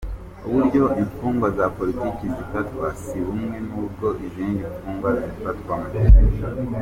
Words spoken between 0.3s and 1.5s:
“Uburyo imfungwa